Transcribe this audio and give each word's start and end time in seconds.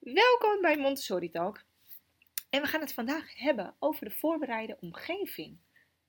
Welkom 0.00 0.60
bij 0.60 0.76
Montessori 0.76 1.30
Talk. 1.30 1.62
En 2.50 2.62
we 2.62 2.66
gaan 2.66 2.80
het 2.80 2.92
vandaag 2.92 3.38
hebben 3.38 3.74
over 3.78 4.08
de 4.08 4.14
voorbereide 4.14 4.76
omgeving. 4.80 5.56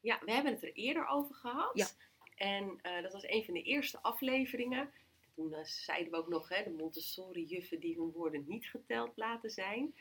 Ja, 0.02 0.20
we 0.26 0.32
hebben 0.32 0.54
het 0.54 0.64
er 0.64 0.74
eerder 0.74 1.08
over 1.08 1.36
gehad. 1.36 1.72
Ja. 1.74 1.88
En 2.36 2.80
eh, 2.82 3.02
dat 3.02 3.14
was 3.14 3.28
een 3.28 3.46
van 3.46 3.54
de 3.54 3.64
eerste 3.64 4.02
afleveringen. 4.02 4.92
Toen 5.36 5.54
eh, 5.54 5.64
zeiden 5.64 6.12
we 6.12 6.18
ook 6.18 6.30
nog, 6.30 6.50
hè, 6.50 6.64
de 6.64 6.70
Montessori-juffen 6.70 7.80
die 7.80 7.96
hun 7.96 8.12
woorden 8.12 8.46
niet 8.48 8.66
geteld 8.66 9.12
laten 9.16 9.50
zijn. 9.50 9.96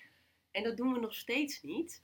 En 0.50 0.62
dat 0.62 0.76
doen 0.76 0.92
we 0.92 1.00
nog 1.00 1.14
steeds 1.14 1.62
niet. 1.62 2.02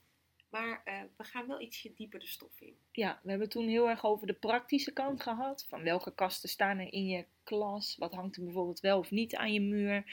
Maar 0.49 0.81
eh, 0.85 1.03
we 1.17 1.25
gaan 1.25 1.47
wel 1.47 1.61
ietsje 1.61 1.93
dieper 1.95 2.21
de 2.21 2.27
stof 2.27 2.61
in. 2.61 2.77
Ja, 2.93 3.21
we 3.23 3.31
hebben 3.31 3.49
toen 3.49 3.69
heel 3.69 3.89
erg 3.89 4.05
over 4.05 4.27
de 4.27 4.33
praktische 4.33 4.93
kant 4.93 5.23
gehad. 5.23 5.67
Van 5.69 5.83
welke 5.83 6.15
kasten 6.15 6.49
staan 6.49 6.79
er 6.79 6.93
in 6.93 7.07
je 7.07 7.25
klas? 7.43 7.97
Wat 7.97 8.15
hangt 8.15 8.37
er 8.37 8.45
bijvoorbeeld 8.45 8.81
wel 8.81 8.99
of 8.99 9.11
niet 9.11 9.37
aan 9.37 9.53
je 9.53 9.61
muur? 9.61 10.05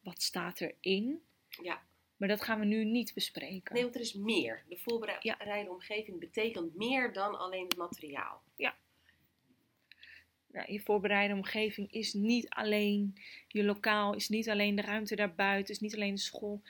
Wat 0.00 0.22
staat 0.22 0.60
erin? 0.60 1.22
Ja. 1.62 1.82
Maar 2.16 2.28
dat 2.28 2.42
gaan 2.42 2.58
we 2.58 2.64
nu 2.64 2.84
niet 2.84 3.14
bespreken. 3.14 3.74
Nee, 3.74 3.82
want 3.82 3.94
er 3.94 4.00
is 4.00 4.14
meer. 4.14 4.64
De 4.68 4.76
voorbereide 4.76 5.70
omgeving 5.70 6.18
betekent 6.18 6.74
meer 6.74 7.12
dan 7.12 7.38
alleen 7.38 7.64
het 7.64 7.76
materiaal. 7.76 8.42
Nou, 10.52 10.72
je 10.72 10.80
voorbereide 10.80 11.34
omgeving 11.34 11.92
is 11.92 12.12
niet 12.12 12.48
alleen 12.48 13.18
je 13.48 13.64
lokaal, 13.64 14.14
is 14.14 14.28
niet 14.28 14.48
alleen 14.48 14.74
de 14.74 14.82
ruimte 14.82 15.16
daarbuiten, 15.16 15.74
is 15.74 15.80
niet 15.80 15.94
alleen 15.94 16.14
de 16.14 16.20
school. 16.20 16.62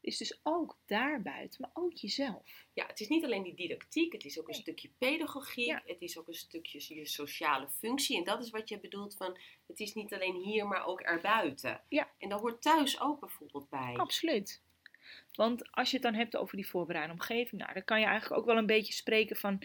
Is 0.00 0.16
dus 0.16 0.40
ook 0.42 0.78
daarbuiten, 0.86 1.60
maar 1.60 1.84
ook 1.84 1.94
jezelf. 1.94 2.66
Ja, 2.72 2.86
het 2.86 3.00
is 3.00 3.08
niet 3.08 3.24
alleen 3.24 3.42
die 3.42 3.54
didactiek, 3.54 4.12
het 4.12 4.24
is 4.24 4.40
ook 4.40 4.48
een 4.48 4.54
stukje 4.54 4.90
pedagogiek, 4.98 5.66
Ja. 5.66 5.82
het 5.86 6.00
is 6.00 6.18
ook 6.18 6.28
een 6.28 6.34
stukje 6.34 6.94
je 6.94 7.06
sociale 7.06 7.68
functie. 7.68 8.16
En 8.16 8.24
dat 8.24 8.42
is 8.42 8.50
wat 8.50 8.68
je 8.68 8.80
bedoelt 8.80 9.16
van, 9.16 9.38
het 9.66 9.80
is 9.80 9.94
niet 9.94 10.14
alleen 10.14 10.34
hier, 10.36 10.66
maar 10.66 10.86
ook 10.86 11.00
erbuiten. 11.00 11.80
Ja. 11.88 12.10
En 12.18 12.28
daar 12.28 12.38
hoort 12.38 12.62
thuis 12.62 13.00
ook 13.00 13.20
bijvoorbeeld 13.20 13.68
bij. 13.68 13.94
Absoluut. 13.96 14.62
Want 15.34 15.70
als 15.70 15.90
je 15.90 15.96
het 15.96 16.04
dan 16.04 16.14
hebt 16.14 16.36
over 16.36 16.56
die 16.56 16.68
voorbereide 16.68 17.12
omgeving, 17.12 17.60
nou, 17.60 17.74
dan 17.74 17.84
kan 17.84 18.00
je 18.00 18.06
eigenlijk 18.06 18.40
ook 18.40 18.46
wel 18.46 18.56
een 18.56 18.66
beetje 18.66 18.92
spreken 18.92 19.36
van 19.36 19.62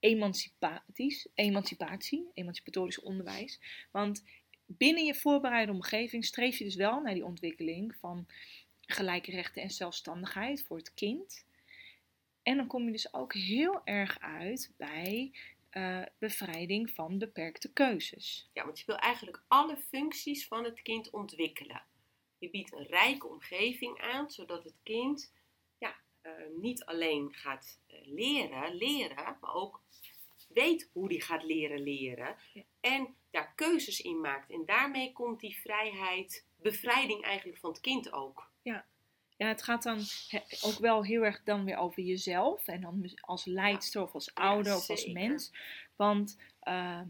emancipatisch, 0.00 1.28
emancipatie, 1.34 2.30
emancipatorisch 2.34 3.00
onderwijs. 3.00 3.60
Want 3.92 4.24
binnen 4.66 5.04
je 5.04 5.14
voorbereide 5.14 5.72
omgeving 5.72 6.24
streef 6.24 6.58
je 6.58 6.64
dus 6.64 6.74
wel 6.74 7.00
naar 7.00 7.14
die 7.14 7.24
ontwikkeling 7.24 7.96
van 8.00 8.26
gelijke 8.92 9.30
rechten 9.30 9.62
en 9.62 9.70
zelfstandigheid 9.70 10.62
voor 10.62 10.76
het 10.76 10.94
kind. 10.94 11.46
En 12.42 12.56
dan 12.56 12.66
kom 12.66 12.84
je 12.84 12.92
dus 12.92 13.14
ook 13.14 13.34
heel 13.34 13.80
erg 13.84 14.20
uit 14.20 14.72
bij 14.76 15.32
eh, 15.70 16.02
bevrijding 16.18 16.90
van 16.90 17.18
beperkte 17.18 17.72
keuzes. 17.72 18.50
Ja, 18.52 18.64
want 18.64 18.78
je 18.78 18.86
wil 18.86 18.96
eigenlijk 18.96 19.42
alle 19.48 19.76
functies 19.76 20.46
van 20.46 20.64
het 20.64 20.82
kind 20.82 21.10
ontwikkelen. 21.10 21.82
Je 22.38 22.50
biedt 22.50 22.72
een 22.72 22.86
rijke 22.86 23.26
omgeving 23.26 24.00
aan, 24.00 24.30
zodat 24.30 24.64
het 24.64 24.76
kind 24.82 25.32
ja, 25.78 25.96
eh, 26.20 26.32
niet 26.60 26.84
alleen 26.84 27.34
gaat 27.34 27.80
eh, 27.86 27.98
leren, 28.04 28.74
leren, 28.74 29.36
maar 29.40 29.54
ook 29.54 29.82
weet 30.48 30.90
hoe 30.92 31.08
die 31.08 31.20
gaat 31.20 31.44
leren 31.44 31.82
leren. 31.82 32.36
Ja. 32.52 32.62
En 32.80 33.14
daar 33.30 33.52
keuzes 33.54 34.00
in 34.00 34.20
maakt. 34.20 34.50
En 34.50 34.64
daarmee 34.64 35.12
komt 35.12 35.40
die 35.40 35.60
vrijheid, 35.60 36.46
bevrijding 36.62 37.22
eigenlijk 37.24 37.58
van 37.58 37.70
het 37.70 37.80
kind 37.80 38.12
ook. 38.12 38.50
Ja, 39.36 39.46
het 39.46 39.62
gaat 39.62 39.82
dan 39.82 39.98
ook 40.60 40.78
wel 40.78 41.04
heel 41.04 41.22
erg 41.22 41.42
dan 41.44 41.64
weer 41.64 41.76
over 41.76 42.02
jezelf. 42.02 42.66
En 42.66 42.80
dan 42.80 43.10
als 43.20 43.44
leidster 43.44 44.02
of 44.02 44.14
als 44.14 44.34
ouder 44.34 44.76
of 44.76 44.90
als 44.90 45.06
mens. 45.06 45.52
Want 45.96 46.38
ehm, 46.60 47.06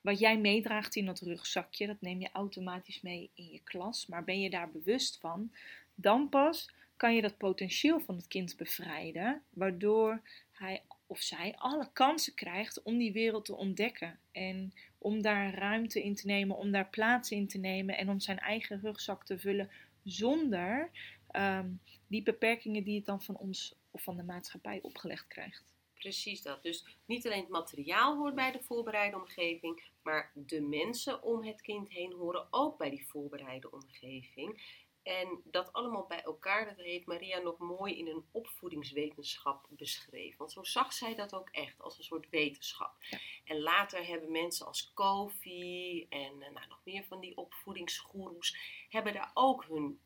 wat 0.00 0.18
jij 0.18 0.38
meedraagt 0.38 0.96
in 0.96 1.06
dat 1.06 1.20
rugzakje, 1.20 1.86
dat 1.86 2.00
neem 2.00 2.20
je 2.20 2.30
automatisch 2.32 3.00
mee 3.00 3.30
in 3.34 3.48
je 3.48 3.60
klas. 3.64 4.06
Maar 4.06 4.24
ben 4.24 4.40
je 4.40 4.50
daar 4.50 4.70
bewust 4.70 5.18
van, 5.20 5.52
dan 5.94 6.28
pas 6.28 6.70
kan 6.96 7.14
je 7.14 7.22
dat 7.22 7.36
potentieel 7.36 8.00
van 8.00 8.16
het 8.16 8.28
kind 8.28 8.56
bevrijden. 8.56 9.42
Waardoor 9.50 10.20
hij 10.52 10.82
of 11.06 11.20
zij 11.20 11.54
alle 11.56 11.88
kansen 11.92 12.34
krijgt 12.34 12.82
om 12.82 12.98
die 12.98 13.12
wereld 13.12 13.44
te 13.44 13.56
ontdekken. 13.56 14.18
En 14.32 14.72
om 15.02 15.22
daar 15.22 15.54
ruimte 15.54 16.02
in 16.02 16.14
te 16.14 16.26
nemen, 16.26 16.56
om 16.56 16.70
daar 16.70 16.88
plaats 16.88 17.30
in 17.30 17.48
te 17.48 17.58
nemen. 17.58 17.96
En 17.96 18.08
om 18.08 18.20
zijn 18.20 18.38
eigen 18.38 18.80
rugzak 18.80 19.24
te 19.24 19.38
vullen 19.38 19.70
zonder 20.04 20.90
ehm, 21.30 21.70
die 22.06 22.22
beperkingen 22.22 22.84
die 22.84 22.96
het 22.96 23.06
dan 23.06 23.22
van 23.22 23.36
ons 23.36 23.74
of 23.90 24.02
van 24.02 24.16
de 24.16 24.22
maatschappij 24.22 24.78
opgelegd 24.82 25.26
krijgt. 25.26 25.72
Precies 25.94 26.42
dat. 26.42 26.62
Dus 26.62 26.84
niet 27.06 27.26
alleen 27.26 27.40
het 27.40 27.48
materiaal 27.48 28.16
hoort 28.16 28.34
bij 28.34 28.52
de 28.52 28.62
voorbereide 28.62 29.16
omgeving, 29.16 29.82
maar 30.02 30.32
de 30.34 30.60
mensen 30.60 31.22
om 31.22 31.44
het 31.44 31.60
kind 31.60 31.88
heen 31.88 32.12
horen 32.12 32.46
ook 32.50 32.78
bij 32.78 32.90
die 32.90 33.06
voorbereide 33.08 33.70
omgeving. 33.70 34.80
En 35.02 35.40
dat 35.44 35.72
allemaal 35.72 36.06
bij 36.06 36.22
elkaar, 36.22 36.64
dat 36.64 36.84
heeft 36.84 37.06
Maria 37.06 37.38
nog 37.38 37.58
mooi 37.58 37.98
in 37.98 38.06
een 38.06 38.24
opvoedingswetenschap 38.32 39.66
beschreven. 39.68 40.38
Want 40.38 40.52
zo 40.52 40.62
zag 40.62 40.92
zij 40.92 41.14
dat 41.14 41.34
ook 41.34 41.48
echt, 41.50 41.80
als 41.80 41.98
een 41.98 42.04
soort 42.04 42.26
wetenschap. 42.30 42.94
Ja. 43.00 43.18
En 43.44 43.60
later 43.60 44.06
hebben 44.06 44.30
mensen 44.30 44.66
als 44.66 44.92
Kofi 44.94 46.06
en 46.08 46.42
eh, 46.42 46.50
nou, 46.50 46.66
nog 46.68 46.80
meer 46.84 47.04
van 47.04 47.20
die 47.20 47.36
opvoedingsgoeroes, 47.36 48.56
hebben 48.88 49.12
daar 49.12 49.30
ook 49.34 49.64
hun 49.64 50.00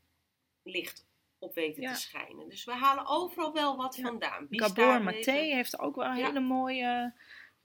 licht 0.62 1.06
op 1.38 1.54
weten 1.54 1.82
Ja. 1.82 1.92
te 1.92 2.00
schijnen. 2.00 2.48
Dus 2.48 2.64
we 2.64 2.72
halen 2.72 3.06
overal 3.06 3.52
wel 3.52 3.76
wat 3.76 3.96
Ja. 3.96 4.02
vandaan. 4.02 4.46
Gabor 4.50 5.02
Maté 5.02 5.32
heeft 5.32 5.78
ook 5.78 5.96
wel 5.96 6.12
hele 6.12 6.40
mooie, 6.40 7.14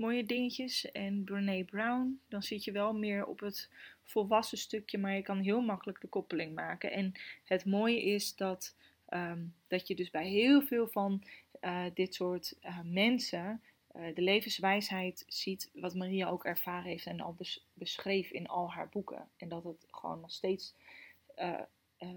mooie 0.01 0.25
dingetjes. 0.25 0.91
En 0.91 1.23
Brene 1.23 1.63
Brown, 1.63 2.19
dan 2.27 2.43
zit 2.43 2.63
je 2.63 2.71
wel 2.71 2.93
meer 2.93 3.25
op 3.25 3.39
het 3.39 3.69
volwassen 4.03 4.57
stukje, 4.57 4.97
maar 4.97 5.15
je 5.15 5.21
kan 5.21 5.39
heel 5.39 5.61
makkelijk 5.61 6.01
de 6.01 6.07
koppeling 6.07 6.55
maken. 6.55 6.91
En 6.91 7.13
het 7.43 7.65
mooie 7.65 8.03
is 8.03 8.35
dat, 8.35 8.75
ehm, 9.05 9.43
dat 9.67 9.87
je 9.87 9.95
dus 9.95 10.09
bij 10.09 10.27
heel 10.27 10.61
veel 10.61 10.87
van 10.87 11.23
eh, 11.59 11.85
dit 11.93 12.13
soort 12.13 12.55
eh, 12.61 12.79
mensen 12.83 13.61
eh, 13.87 14.15
de 14.15 14.21
levenswijsheid 14.21 15.23
ziet, 15.27 15.69
wat 15.73 15.95
Maria 15.95 16.29
ook 16.29 16.45
ervaren 16.45 16.89
heeft 16.89 17.05
en 17.05 17.21
al 17.21 17.33
bes- 17.33 17.65
beschreef 17.73 18.31
in 18.31 18.47
al 18.47 18.71
haar 18.71 18.89
boeken. 18.89 19.29
En 19.37 19.49
dat 19.49 19.63
het 19.63 19.85
gewoon 19.91 20.19
nog 20.19 20.31
steeds 20.31 20.73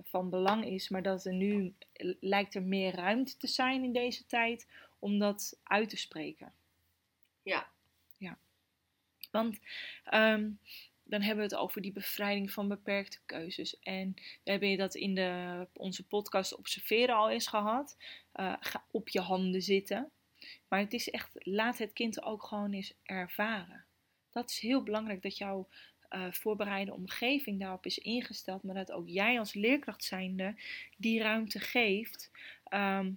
van 0.03 0.31
belang 0.31 0.65
is, 0.65 0.89
maar 0.89 1.03
dat 1.03 1.25
er 1.25 1.33
nu 1.33 1.75
lijkt 2.21 2.55
er 2.55 2.63
meer 2.63 2.95
ruimte 2.95 3.37
te 3.37 3.47
zijn 3.47 3.85
in 3.85 3.93
deze 3.93 4.27
tijd 4.27 4.67
om 4.99 5.19
dat 5.19 5.59
uit 5.63 5.89
te 5.89 5.97
spreken. 5.97 6.53
Ja. 7.43 7.73
Want 9.35 9.59
ehm, 10.05 10.51
dan 11.05 11.21
hebben 11.21 11.47
we 11.47 11.55
het 11.55 11.61
over 11.61 11.83
die 11.83 11.93
bevrijding 11.93 12.51
van 12.51 12.69
beperkte 12.69 13.19
keuzes. 13.27 13.79
En 13.81 14.15
we 14.15 14.51
hebben 14.51 14.77
dat 14.77 14.95
in 14.95 15.15
de, 15.15 15.67
onze 15.73 16.07
podcast 16.07 16.57
Observeren 16.57 17.15
al 17.15 17.31
eens 17.31 17.47
gehad. 17.47 17.97
Eh, 18.33 18.55
ga 18.61 18.85
op 18.91 19.09
je 19.09 19.21
handen 19.21 19.63
zitten. 19.63 20.11
Maar 20.69 20.79
het 20.79 20.93
is 20.93 21.11
echt, 21.11 21.31
laat 21.35 21.79
het 21.79 21.93
kind 21.93 22.23
ook 22.23 22.43
gewoon 22.43 22.73
eens 22.73 22.95
ervaren. 23.03 23.85
Dat 24.31 24.51
is 24.51 24.59
heel 24.59 24.83
belangrijk 24.83 25.23
dat 25.23 25.39
jouw 25.39 25.69
eh, 26.09 26.33
voorbereide 26.33 26.93
omgeving 26.93 27.61
daarop 27.61 27.87
is 27.87 27.99
ingesteld. 27.99 28.63
Maar 28.63 28.75
dat 28.75 28.93
ook 28.93 29.09
jij 29.09 29.39
als 29.39 29.55
leerkracht 29.55 30.05
zijnde 30.05 30.55
die 30.97 31.23
ruimte 31.23 31.61
geeft 31.61 32.31
ehm, 32.65 33.13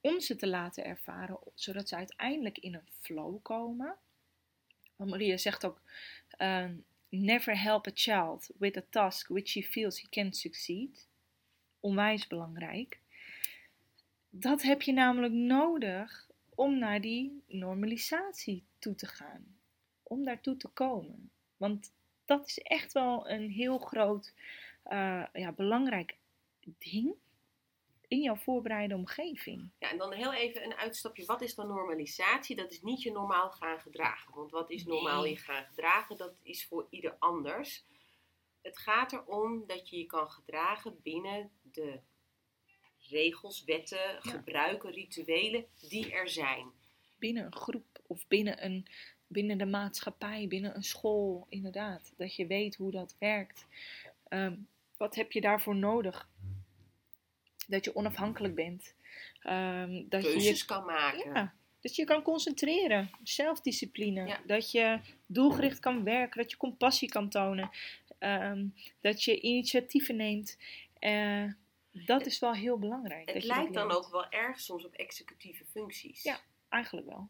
om 0.00 0.20
ze 0.20 0.36
te 0.36 0.48
laten 0.48 0.84
ervaren. 0.84 1.38
Zodat 1.54 1.88
ze 1.88 1.96
uiteindelijk 1.96 2.58
in 2.58 2.74
een 2.74 2.88
flow 3.00 3.42
komen. 3.42 3.96
Maria 5.08 5.36
zegt 5.36 5.64
ook, 5.64 5.80
ehm, 6.30 6.74
never 7.08 7.60
help 7.60 7.86
a 7.86 7.90
child 7.94 8.50
with 8.58 8.76
a 8.76 8.82
task 8.90 9.28
which 9.28 9.52
he 9.52 9.62
feels 9.62 10.00
he 10.00 10.08
can 10.08 10.32
succeed. 10.32 11.08
Onwijs 11.80 12.26
belangrijk. 12.26 13.00
Dat 14.30 14.62
heb 14.62 14.82
je 14.82 14.92
namelijk 14.92 15.32
nodig 15.32 16.30
om 16.54 16.78
naar 16.78 17.00
die 17.00 17.42
normalisatie 17.46 18.64
toe 18.78 18.94
te 18.94 19.06
gaan. 19.06 19.56
Om 20.02 20.24
daartoe 20.24 20.56
te 20.56 20.68
komen. 20.68 21.30
Want 21.56 21.92
dat 22.24 22.46
is 22.46 22.58
echt 22.58 22.92
wel 22.92 23.30
een 23.30 23.50
heel 23.50 23.78
groot, 23.78 24.34
eh, 24.82 25.24
ja, 25.32 25.52
belangrijk 25.52 26.16
ding 26.78 27.14
in 28.12 28.22
jouw 28.22 28.36
voorbereide 28.36 28.94
omgeving. 28.94 29.70
Ja, 29.78 29.90
en 29.90 29.98
dan 29.98 30.12
heel 30.12 30.32
even 30.32 30.64
een 30.64 30.74
uitstapje. 30.74 31.24
Wat 31.24 31.42
is 31.42 31.54
dan 31.54 31.66
normalisatie? 31.66 32.56
Dat 32.56 32.70
is 32.70 32.82
niet 32.82 33.02
je 33.02 33.10
normaal 33.10 33.50
gaan 33.50 33.80
gedragen. 33.80 34.34
Want 34.34 34.50
wat 34.50 34.70
is 34.70 34.84
normaal 34.84 35.24
je 35.24 35.36
gaan 35.36 35.64
gedragen? 35.64 36.16
Dat 36.16 36.34
is 36.42 36.66
voor 36.66 36.86
ieder 36.90 37.16
anders. 37.18 37.84
Het 38.62 38.78
gaat 38.78 39.12
erom 39.12 39.66
dat 39.66 39.88
je 39.88 39.98
je 39.98 40.06
kan 40.06 40.30
gedragen 40.30 41.00
binnen 41.02 41.50
de 41.62 42.00
regels, 43.08 43.64
wetten, 43.64 44.22
gebruiken, 44.22 44.90
rituelen 44.90 45.66
die 45.88 46.12
er 46.12 46.28
zijn. 46.28 46.72
binnen 47.18 47.44
een 47.44 47.56
groep 47.56 48.00
of 48.06 48.28
binnen, 48.28 48.64
een, 48.64 48.86
binnen 49.26 49.58
de 49.58 49.66
maatschappij, 49.66 50.48
binnen 50.48 50.76
een 50.76 50.82
school, 50.82 51.46
inderdaad. 51.48 52.14
Dat 52.16 52.36
je 52.36 52.46
weet 52.46 52.76
hoe 52.76 52.90
dat 52.90 53.16
werkt. 53.18 53.66
Ehm, 54.28 54.56
wat 54.96 55.14
heb 55.14 55.32
je 55.32 55.40
daarvoor 55.40 55.76
nodig? 55.76 56.30
Dat 57.66 57.84
je 57.84 57.96
onafhankelijk 57.96 58.54
bent. 58.54 58.94
Ehm, 59.42 60.02
dat 60.08 60.22
je 60.22 60.30
Keuzes 60.30 60.60
je, 60.60 60.66
kan 60.66 60.84
maken. 60.84 61.32
ja, 61.34 61.54
dat 61.80 61.96
je 61.96 62.04
kan 62.04 62.22
concentreren. 62.22 63.10
Zelfdiscipline. 63.22 64.26
Ja. 64.26 64.40
Dat 64.46 64.70
je 64.70 65.00
doelgericht 65.26 65.78
kan 65.78 66.04
werken. 66.04 66.40
Dat 66.40 66.50
je 66.50 66.56
compassie 66.56 67.08
kan 67.08 67.28
tonen. 67.28 67.70
Ehm, 68.18 68.66
dat 69.00 69.24
je 69.24 69.40
initiatieven 69.40 70.16
neemt. 70.16 70.58
Eh, 70.98 71.44
Dat 72.06 72.26
is 72.26 72.38
wel 72.38 72.52
heel 72.54 72.78
belangrijk. 72.78 73.26
Het 73.26 73.34
dat 73.34 73.44
lijkt 73.44 73.74
dan 73.74 73.90
ook 73.90 74.08
wel 74.10 74.30
erg 74.30 74.60
soms 74.60 74.84
op 74.84 74.92
executieve 74.94 75.64
functies. 75.64 76.22
Ja. 76.22 76.40
Eigenlijk 76.68 77.06
wel. 77.06 77.28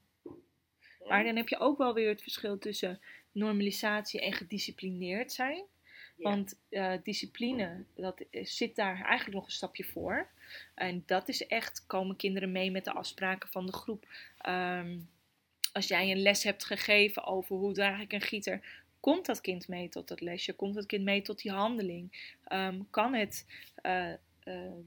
Maar 1.08 1.24
dan 1.24 1.36
heb 1.36 1.48
je 1.48 1.58
ook 1.58 1.78
wel 1.78 1.94
weer 1.94 2.08
het 2.08 2.22
verschil 2.22 2.58
tussen 2.58 3.00
normalisatie 3.32 4.20
en 4.20 4.32
gedisciplineerd 4.32 5.32
zijn. 5.32 5.64
Want 6.22 6.58
eh, 6.68 6.92
discipline, 7.02 7.84
dat 7.94 8.24
zit 8.42 8.76
daar 8.76 9.00
eigenlijk 9.04 9.34
nog 9.34 9.44
een 9.44 9.52
stapje 9.52 9.84
voor. 9.84 10.28
En 10.74 11.02
dat 11.06 11.28
is 11.28 11.46
echt, 11.46 11.86
komen 11.86 12.16
kinderen 12.16 12.52
mee 12.52 12.70
met 12.70 12.84
de 12.84 12.92
afspraken 12.92 13.48
van 13.48 13.66
de 13.66 13.72
groep. 13.72 14.06
Ehm, 14.38 14.98
als 15.72 15.88
jij 15.88 16.10
een 16.10 16.22
les 16.22 16.42
hebt 16.42 16.64
gegeven 16.64 17.24
over 17.24 17.56
hoe 17.56 17.72
draag 17.72 18.00
ik 18.00 18.12
een 18.12 18.20
gieter, 18.20 18.84
komt 19.00 19.26
dat 19.26 19.40
kind 19.40 19.68
mee 19.68 19.88
tot 19.88 20.08
dat 20.08 20.20
lesje? 20.20 20.52
Komt 20.52 20.74
dat 20.74 20.86
kind 20.86 21.04
mee 21.04 21.22
tot 21.22 21.42
die 21.42 21.52
handeling? 21.52 22.34
Ehm, 22.44 22.80
kan 22.90 23.14
het 23.14 23.46
eh, 23.74 24.12
eh, 24.12 24.18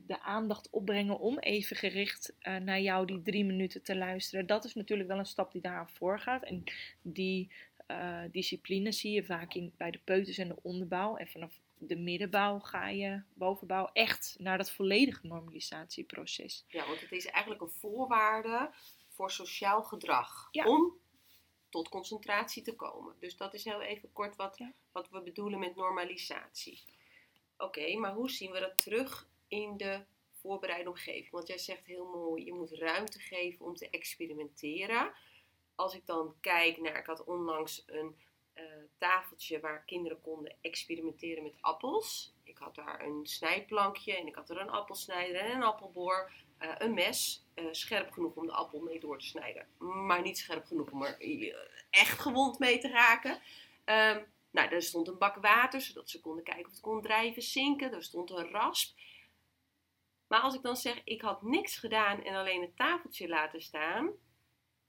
de 0.08 0.22
aandacht 0.22 0.70
opbrengen 0.70 1.20
om 1.20 1.40
even 1.40 1.76
gericht 1.76 2.34
naar 2.40 2.82
jou 2.82 3.06
die 3.06 3.22
drie 3.22 3.46
minuten 3.46 3.82
te 3.82 3.96
luisteren? 3.96 4.46
Dat 4.46 4.66
is 4.66 4.74
natuurlijk 4.74 5.10
wel 5.10 5.20
een 5.20 5.26
stap 5.26 5.52
die 5.52 5.62
daaraan 5.62 5.90
voorgaat. 5.90 6.44
En 6.44 6.64
die 7.02 7.50
eh, 7.86 8.24
discipline 8.32 8.92
zie 8.92 9.12
je 9.12 9.24
vaak 9.24 9.54
in, 9.54 9.74
bij 9.78 9.92
de 9.92 10.00
peuters 10.04 10.38
en 10.38 10.48
de 10.48 10.62
onderbouw. 10.62 11.16
En 11.16 11.28
vanaf 11.28 11.60
de 11.78 11.96
middenbouw 11.96 12.60
ga 12.60 12.90
je, 12.90 13.22
bovenbouw, 13.34 13.90
echt 13.94 14.36
naar 14.40 14.58
dat 14.58 14.72
volledige 14.72 15.28
normalisatieproces. 15.28 16.66
Ja, 16.68 16.88
want 16.88 17.02
het 17.02 17.12
is 17.12 17.26
eigenlijk 17.26 17.62
een 17.62 17.70
voorwaarde 17.70 18.70
voor 19.10 19.32
sociaal 19.32 19.84
gedrag. 19.84 20.48
Ja. 20.52 20.66
Om 20.66 20.94
tot 21.70 21.90
concentratie 21.90 22.64
te 22.64 22.76
komen. 22.76 23.16
Dus 23.20 23.38
dat 23.38 23.54
is 23.54 23.64
heel 23.64 23.82
even 23.82 24.14
kort 24.14 24.36
wat, 24.36 24.58
Ja. 24.58 24.74
wat 24.92 25.10
we 25.10 25.22
bedoelen 25.22 25.60
met 25.60 25.76
normalisatie. 25.76 26.84
Oké, 27.58 27.98
maar 27.98 28.14
hoe 28.14 28.30
zien 28.30 28.52
we 28.52 28.60
dat 28.60 28.78
terug 28.78 29.28
in 29.48 29.78
de 29.78 30.06
voorbereide 30.32 30.90
omgeving? 30.90 31.32
Want 31.32 31.48
jij 31.48 31.58
zegt 31.58 31.86
heel 31.86 32.06
mooi, 32.06 32.46
je 32.46 32.54
moet 32.54 32.72
ruimte 32.72 33.20
geven 33.20 33.66
om 33.66 33.76
te 33.76 33.90
experimenteren. 33.90 35.14
Als 35.76 35.96
ik 35.96 36.06
dan 36.06 36.36
kijk 36.42 36.82
naar, 36.82 36.98
ik 36.98 37.06
had 37.06 37.24
onlangs 37.24 37.84
een 37.86 38.16
eh, 38.54 38.64
tafeltje 38.98 39.60
waar 39.60 39.84
kinderen 39.86 40.22
konden 40.22 40.56
experimenteren 40.62 41.44
met 41.44 41.58
appels. 41.62 42.34
Ik 42.44 42.58
had 42.58 42.76
daar 42.76 43.02
een 43.06 43.26
snijplankje 43.26 44.18
en 44.18 44.28
ik 44.28 44.36
had 44.36 44.50
er 44.50 44.62
een 44.62 44.70
appelsnijder 44.70 45.42
en 45.42 45.56
een 45.56 45.64
appelboor. 45.64 46.32
eh, 46.58 46.76
een 46.78 46.94
mes, 46.94 47.46
eh, 47.54 47.66
scherp 47.72 48.12
genoeg 48.12 48.36
om 48.36 48.46
de 48.46 48.52
appel 48.52 48.80
mee 48.80 49.00
door 49.00 49.20
te 49.20 49.26
snijden. 49.26 49.68
Maar 49.78 50.22
niet 50.22 50.38
scherp 50.38 50.66
genoeg 50.66 50.92
om 50.92 51.04
er 51.04 51.18
echt 51.90 52.20
gewond 52.20 52.60
mee 52.60 52.80
te 52.80 52.88
raken. 52.88 53.40
Ehm, 53.84 54.24
nou, 54.52 54.70
er 54.70 54.82
stond 54.82 55.08
een 55.08 55.18
bak 55.18 55.36
water, 55.36 55.82
zodat 55.82 56.10
ze 56.10 56.22
konden 56.22 56.44
kijken 56.44 56.66
of 56.66 56.72
het 56.72 56.80
kon 56.80 57.02
drijven, 57.02 57.42
zinken. 57.42 57.94
Er 57.94 58.04
stond 58.04 58.30
een 58.32 58.50
rasp. 58.50 58.98
Maar 60.28 60.40
als 60.40 60.56
ik 60.56 60.62
dan 60.62 60.76
zeg, 60.76 61.02
ik 61.04 61.22
had 61.22 61.42
niks 61.42 61.78
gedaan 61.78 62.24
en 62.24 62.36
alleen 62.36 62.62
het 62.62 62.78
tafeltje 62.78 63.28
laten 63.28 63.62
staan, 63.62 64.12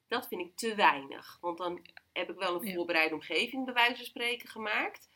dat 0.09 0.29
vind 0.29 0.41
ik 0.41 0.57
te 0.57 0.75
weinig. 0.75 1.39
Want 1.41 1.59
dan 1.59 1.87
heb 2.13 2.31
ik 2.31 2.39
wel 2.39 2.55
een 2.55 2.75
voorbereide 2.75 3.15
omgeving, 3.15 3.65
bij 3.65 3.75
wijze 3.75 3.97
van 3.97 4.05
spreken, 4.05 4.49
gemaakt. 4.49 5.09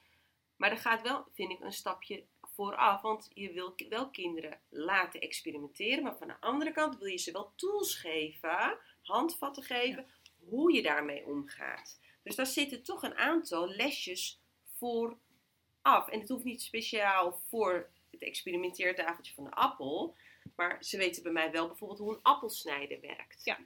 Maar 0.57 0.71
er 0.71 0.77
gaat 0.77 1.03
wel, 1.03 1.27
vind 1.33 1.51
ik, 1.51 1.61
een 1.61 1.73
stapje 1.73 2.25
vooraf. 2.41 3.01
Want 3.01 3.31
je 3.35 3.53
wil 3.53 3.75
wel 3.89 4.11
kinderen 4.11 4.61
laten 4.69 5.21
experimenteren. 5.21 6.03
Maar 6.03 6.17
van 6.17 6.29
de 6.29 6.41
andere 6.41 6.73
kant 6.73 6.99
wil 6.99 7.09
je 7.09 7.19
ze 7.19 7.33
wel 7.33 7.53
tools 7.57 7.95
geven, 7.95 8.79
handvatten 9.03 9.63
geven, 9.63 10.07
hoe 10.49 10.75
je 10.75 10.83
daarmee 10.83 11.27
omgaat. 11.27 12.01
Dus 12.23 12.35
daar 12.35 12.47
zitten 12.47 12.83
toch 12.83 13.03
een 13.03 13.17
aantal 13.17 13.69
lesjes 13.69 14.41
vooraf. 14.77 16.09
En 16.09 16.21
het 16.21 16.29
hoeft 16.29 16.45
niet 16.45 16.63
speciaal 16.63 17.41
voor 17.49 17.91
het 18.11 18.23
experimenteertafeltje 18.23 19.35
van 19.35 19.45
de 19.45 19.51
appel. 19.51 20.17
Maar 20.57 20.85
ze 20.85 20.97
weten 20.97 21.23
bij 21.23 21.33
mij 21.33 21.51
wel 21.51 21.67
bijvoorbeeld 21.67 21.99
hoe 21.99 22.15
een 22.15 22.23
appelsnijder 22.23 23.01
werkt. 23.01 23.45
Ja. 23.45 23.59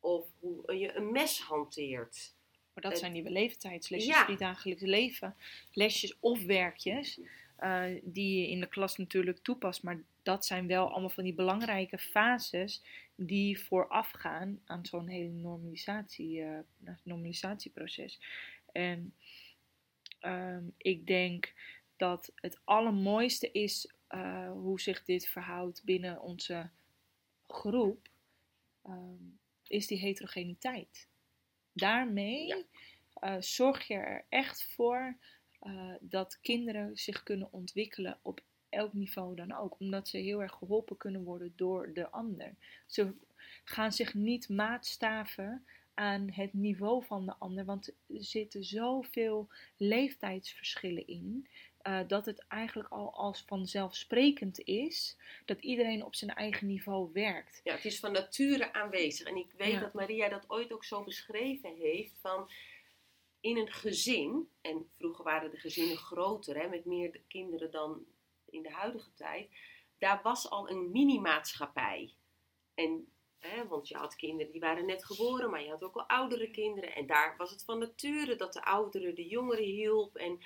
Of 0.00 0.26
hoe 0.38 0.78
je 0.78 0.94
een 0.96 1.12
mes 1.12 1.40
hanteert. 1.40 2.34
Maar 2.74 2.82
dat 2.82 2.92
Het- 2.92 3.00
zijn 3.00 3.12
die 3.12 3.30
leeftijdslesjes 3.30 4.08
Ja. 4.14 4.18
voor 4.18 4.26
die 4.26 4.36
dagelijks 4.46 4.82
leven. 4.82 5.36
Lesjes 5.72 6.16
of 6.20 6.44
werkjes 6.44 7.20
eh, 7.56 7.84
die 8.02 8.40
je 8.40 8.48
in 8.48 8.60
de 8.60 8.66
klas 8.68 8.96
natuurlijk 8.96 9.38
toepast. 9.42 9.82
Maar 9.82 10.02
dat 10.22 10.46
zijn 10.46 10.66
wel 10.66 10.90
allemaal 10.90 11.10
van 11.10 11.24
die 11.24 11.34
belangrijke 11.34 11.98
fases 11.98 12.82
die 13.14 13.58
voorafgaan 13.60 14.60
aan 14.64 14.86
zo'n 14.86 15.08
hele 15.08 15.28
normalisatie, 15.28 16.42
eh, 16.42 16.58
normalisatieproces. 17.02 18.20
En 18.72 19.14
ehm, 20.20 20.64
ik 20.76 21.06
denk 21.06 21.52
dat 21.96 22.32
het 22.34 22.60
allermooiste 22.64 23.50
is 23.52 23.90
eh, 24.06 24.50
hoe 24.52 24.80
zich 24.80 25.04
dit 25.04 25.28
verhoudt 25.28 25.84
binnen 25.84 26.20
onze 26.20 26.70
groep, 27.46 28.08
ehm, 28.82 29.24
is 29.70 29.86
die 29.86 29.98
heterogeniteit. 29.98 31.08
Daarmee 31.72 32.46
Ja. 32.46 32.62
eh, 33.14 33.36
zorg 33.40 33.86
je 33.86 33.94
er 33.94 34.24
echt 34.28 34.64
voor 34.64 35.16
eh, 35.60 35.92
dat 36.00 36.38
kinderen 36.40 36.96
zich 36.96 37.22
kunnen 37.22 37.52
ontwikkelen 37.52 38.18
op 38.22 38.40
elk 38.68 38.92
niveau 38.92 39.36
dan 39.36 39.52
ook, 39.52 39.76
omdat 39.80 40.08
ze 40.08 40.16
heel 40.18 40.42
erg 40.42 40.52
geholpen 40.52 40.96
kunnen 40.96 41.22
worden 41.24 41.52
door 41.56 41.92
de 41.92 42.10
ander. 42.10 42.54
Ze 42.86 43.14
gaan 43.64 43.92
zich 43.92 44.14
niet 44.14 44.48
maatstaven 44.48 45.64
aan 45.94 46.30
het 46.32 46.52
niveau 46.52 47.04
van 47.04 47.26
de 47.26 47.34
ander, 47.38 47.64
want 47.64 47.88
er 47.88 47.94
zitten 48.08 48.64
zoveel 48.64 49.48
leeftijdsverschillen 49.76 51.06
in. 51.06 51.48
Eh, 51.82 52.00
dat 52.06 52.26
het 52.26 52.44
eigenlijk 52.48 52.88
al 52.88 53.12
als 53.14 53.44
vanzelfsprekend 53.46 54.60
is 54.60 55.16
dat 55.44 55.60
iedereen 55.60 56.04
op 56.04 56.14
zijn 56.14 56.30
eigen 56.30 56.66
niveau 56.66 57.10
werkt. 57.12 57.60
Ja, 57.64 57.74
het 57.74 57.84
is 57.84 58.00
van 58.00 58.12
nature 58.12 58.72
aanwezig. 58.72 59.26
En 59.26 59.36
ik 59.36 59.52
weet 59.56 59.72
Ja. 59.72 59.80
dat 59.80 59.92
Maria 59.92 60.28
dat 60.28 60.44
ooit 60.50 60.72
ook 60.72 60.84
zo 60.84 61.04
beschreven 61.04 61.74
heeft 61.76 62.18
van 62.20 62.50
in 63.40 63.56
een 63.56 63.72
gezin, 63.72 64.48
en 64.60 64.90
vroeger 64.96 65.24
waren 65.24 65.50
de 65.50 65.56
gezinnen 65.56 65.96
groter, 65.96 66.56
hè, 66.60 66.68
met 66.68 66.84
meer 66.84 67.12
de 67.12 67.22
kinderen 67.28 67.70
dan 67.70 68.04
in 68.50 68.62
de 68.62 68.70
huidige 68.72 69.12
tijd, 69.14 69.50
daar 69.98 70.20
was 70.22 70.50
al 70.50 70.70
een 70.70 70.90
mini-maatschappij. 70.90 72.14
En, 72.74 73.12
want 73.68 73.88
je 73.88 73.96
had 73.96 74.16
kinderen 74.16 74.52
die 74.52 74.60
waren 74.60 74.86
net 74.86 75.04
geboren, 75.04 75.50
maar 75.50 75.62
je 75.62 75.70
had 75.70 75.82
ook 75.82 75.96
al 75.96 76.08
oudere 76.08 76.50
kinderen. 76.50 76.94
En 76.94 77.06
daar 77.06 77.34
was 77.36 77.50
het 77.50 77.64
van 77.64 77.78
nature 77.78 78.36
dat 78.36 78.52
de 78.52 78.64
ouderen 78.64 79.14
de 79.14 79.26
jongeren 79.26 79.64
hielp 79.64 80.16
en 80.16 80.38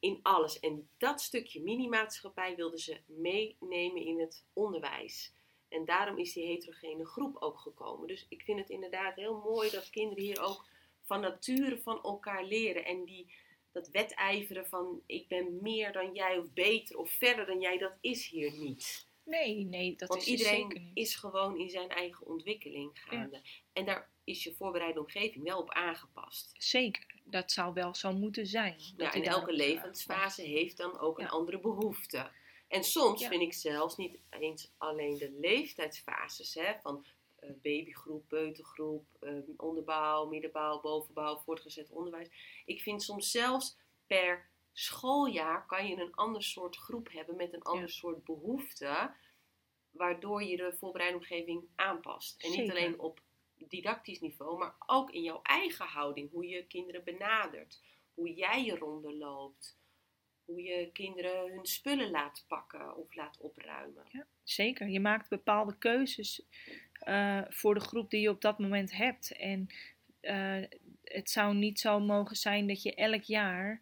in 0.00 0.18
alles. 0.22 0.58
En 0.60 0.88
dat 0.98 1.20
stukje 1.20 1.62
mini-maatschappij 1.62 2.56
wilden 2.56 2.78
ze 2.78 3.00
meenemen 3.06 4.04
in 4.04 4.20
het 4.20 4.44
onderwijs. 4.52 5.32
En 5.68 5.84
daarom 5.84 6.18
is 6.18 6.32
die 6.32 6.46
heterogene 6.46 7.06
groep 7.06 7.36
ook 7.36 7.58
gekomen. 7.58 8.08
Dus 8.08 8.26
ik 8.28 8.42
vind 8.42 8.58
het 8.58 8.70
inderdaad 8.70 9.16
heel 9.16 9.42
mooi 9.44 9.70
dat 9.70 9.90
kinderen 9.90 10.24
hier 10.24 10.42
ook 10.42 10.68
van 11.02 11.20
nature 11.20 11.80
van 11.82 12.02
elkaar 12.02 12.44
leren. 12.44 12.84
En 12.84 13.04
die, 13.04 13.32
dat 13.72 13.88
wedijveren 13.88 14.66
van 14.66 15.02
ik 15.06 15.28
ben 15.28 15.58
meer 15.62 15.92
dan 15.92 16.14
jij 16.14 16.38
of 16.38 16.52
beter 16.52 16.98
of 16.98 17.10
verder 17.10 17.46
dan 17.46 17.60
jij, 17.60 17.78
dat 17.78 17.96
is 18.00 18.28
hier 18.28 18.52
niet. 18.52 19.08
Nee, 19.24 19.64
nee, 19.64 19.96
dat 19.96 20.08
Want 20.08 20.26
is 20.26 20.32
er 20.32 20.38
zeker 20.38 20.58
iedereen 20.58 20.84
niet. 20.84 20.96
is 20.96 21.14
gewoon 21.14 21.58
in 21.58 21.70
zijn 21.70 21.88
eigen 21.88 22.26
ontwikkeling 22.26 22.90
gaande. 22.94 23.42
En 23.72 23.84
daar 23.84 24.10
is 24.24 24.42
je 24.42 24.54
voorbereide 24.54 25.00
omgeving 25.00 25.44
wel 25.44 25.58
op 25.58 25.70
aangepast. 25.70 26.54
Zeker, 26.58 27.09
dat 27.30 27.52
zou 27.52 27.74
wel 27.74 27.94
zo 27.94 28.12
moeten 28.12 28.46
zijn. 28.46 28.76
Ja, 28.96 29.12
en 29.14 29.22
elke 29.22 29.50
eh, 29.50 29.56
levensfase 29.56 30.42
heeft 30.42 30.76
dan 30.76 30.98
ook 30.98 31.18
een 31.18 31.28
andere 31.28 31.60
behoefte. 31.60 32.30
En 32.68 32.84
soms 32.84 33.20
Ja. 33.20 33.28
vind 33.28 33.42
ik 33.42 33.52
zelfs 33.52 33.96
niet 33.96 34.18
eens 34.30 34.70
alleen 34.78 35.18
de 35.18 35.30
leeftijdsfases 35.40 36.54
hè, 36.54 36.72
van 36.82 37.06
eh, 37.38 37.50
babygroep, 37.62 38.28
peutergroep, 38.28 39.04
eh, 39.20 39.32
onderbouw, 39.56 40.26
middenbouw, 40.26 40.80
bovenbouw, 40.80 41.38
voortgezet 41.38 41.90
onderwijs. 41.90 42.28
Ik 42.64 42.80
vind 42.80 43.02
soms 43.02 43.30
zelfs 43.30 43.76
per 44.06 44.48
schooljaar 44.72 45.66
kan 45.66 45.86
je 45.86 45.96
een 45.96 46.14
ander 46.14 46.42
soort 46.42 46.76
groep 46.76 47.12
hebben 47.12 47.36
met 47.36 47.52
een 47.52 47.62
ander 47.62 47.86
Ja. 47.88 47.92
soort 47.92 48.24
behoefte, 48.24 49.10
waardoor 49.90 50.42
je 50.42 50.56
de 50.56 50.74
voorbereide 50.78 51.16
omgeving 51.16 51.64
aanpast. 51.74 52.42
En 52.42 52.50
niet 52.50 52.70
alleen 52.70 53.00
op 53.00 53.20
didactisch 53.68 54.20
niveau, 54.20 54.58
maar 54.58 54.74
ook 54.86 55.10
in 55.10 55.22
jouw 55.22 55.40
eigen 55.42 55.86
houding, 55.86 56.30
hoe 56.30 56.46
je 56.46 56.66
kinderen 56.66 57.04
benadert, 57.04 57.80
hoe 58.14 58.34
jij 58.34 58.64
je 58.64 58.76
ronde 58.76 59.16
loopt, 59.16 59.78
hoe 60.44 60.62
je 60.62 60.90
kinderen 60.92 61.52
hun 61.52 61.66
spullen 61.66 62.10
laat 62.10 62.44
pakken 62.48 62.96
of 62.96 63.14
laat 63.14 63.38
opruimen. 63.40 64.04
Zeker, 64.42 64.88
je 64.88 65.00
maakt 65.00 65.28
bepaalde 65.28 65.78
keuzes 65.78 66.42
eh, 66.92 67.40
voor 67.48 67.74
de 67.74 67.80
groep 67.80 68.10
die 68.10 68.20
je 68.20 68.30
op 68.30 68.40
dat 68.40 68.58
moment 68.58 68.92
hebt. 68.92 69.36
En 69.36 69.66
eh, 70.20 70.62
het 71.04 71.30
zou 71.30 71.54
niet 71.54 71.80
zo 71.80 72.00
mogen 72.00 72.36
zijn 72.36 72.66
dat 72.66 72.82
je 72.82 72.94
elk 72.94 73.22
jaar 73.22 73.80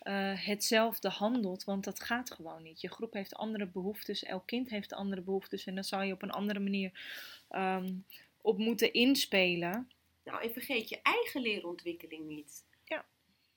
eh, 0.00 0.46
hetzelfde 0.46 1.08
handelt, 1.08 1.64
want 1.64 1.84
dat 1.84 2.00
gaat 2.00 2.30
gewoon 2.30 2.62
niet. 2.62 2.80
Je 2.80 2.90
groep 2.90 3.12
heeft 3.12 3.34
andere 3.34 3.66
behoeftes, 3.66 4.24
elk 4.24 4.46
kind 4.46 4.70
heeft 4.70 4.92
andere 4.92 5.22
behoeftes 5.22 5.66
en 5.66 5.74
dan 5.74 5.84
zou 5.84 6.04
je 6.04 6.12
op 6.12 6.22
een 6.22 6.30
andere 6.30 6.60
manier 6.60 6.90
ehm, 7.48 7.92
op 8.40 8.58
moeten 8.58 8.92
inspelen. 8.92 9.90
Nou, 10.24 10.42
en 10.42 10.52
vergeet 10.52 10.88
je 10.88 11.02
eigen 11.02 11.40
leerontwikkeling 11.40 12.26
niet. 12.26 12.66
Ja. 12.84 13.06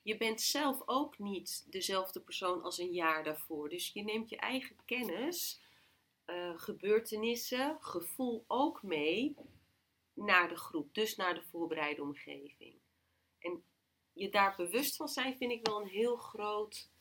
Je 0.01 0.17
bent 0.17 0.41
zelf 0.41 0.81
ook 0.85 1.19
niet 1.19 1.65
dezelfde 1.69 2.21
persoon 2.21 2.61
als 2.63 2.77
een 2.77 2.91
jaar 2.93 3.23
daarvoor. 3.23 3.69
Dus 3.69 3.89
je 3.93 4.03
neemt 4.03 4.29
je 4.29 4.37
eigen 4.37 4.75
kennis, 4.85 5.61
eh, 6.25 6.53
gebeurtenissen, 6.55 7.77
gevoel 7.79 8.43
ook 8.47 8.83
mee 8.83 9.35
naar 10.13 10.49
de 10.49 10.55
groep, 10.55 10.93
dus 10.93 11.15
naar 11.15 11.33
de 11.33 11.43
voorbereide 11.43 12.01
omgeving. 12.01 12.75
En 13.39 13.63
je 14.13 14.29
daar 14.29 14.55
bewust 14.55 14.95
van 14.95 15.07
zijn 15.07 15.37
vind 15.37 15.51
ik 15.51 15.67
wel 15.67 15.81
een 15.81 15.87
heel 15.87 16.15
groot 16.15 16.91